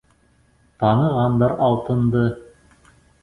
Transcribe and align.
Танығандар 0.83 1.53
Алтынды. 1.67 2.25